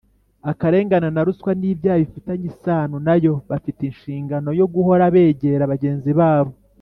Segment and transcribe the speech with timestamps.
[0.51, 6.11] akarengane na ruswa n ibyaha bifitanye isano na yo Bafite inshingano yo guhora begera bagenzi
[6.19, 6.53] babo